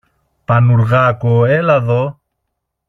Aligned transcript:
Πανουργάκο, 0.45 1.45
έλα 1.45 1.79
δω! 1.81 2.21